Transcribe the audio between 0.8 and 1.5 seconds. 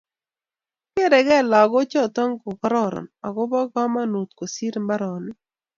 Kerekei